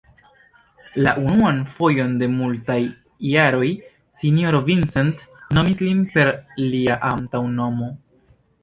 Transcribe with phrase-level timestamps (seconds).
[1.07, 2.79] La unuan fojon de multaj
[3.35, 3.69] jaroj
[4.23, 5.25] sinjoro Vincent
[5.61, 7.97] nomis lin per lia antaŭnomo.